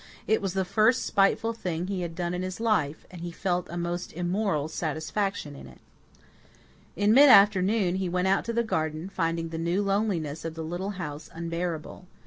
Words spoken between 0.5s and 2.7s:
the first spiteful thing he had done in his